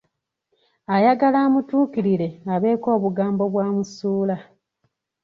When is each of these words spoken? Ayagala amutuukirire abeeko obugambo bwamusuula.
Ayagala 0.95 1.37
amutuukirire 1.47 2.27
abeeko 2.53 2.87
obugambo 2.97 3.43
bwamusuula. 3.53 4.35